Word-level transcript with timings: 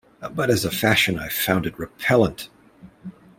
But 0.31 0.49
as 0.49 0.65
a 0.65 0.71
fashion 0.71 1.19
I 1.19 1.29
found 1.29 1.67
it 1.67 1.77
repellent. 1.77 2.49